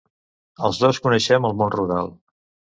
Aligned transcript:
Els 0.69 0.79
dos 0.85 1.01
coneixem 1.09 1.47
el 1.53 1.55
món 1.61 1.77
rural. 1.79 2.13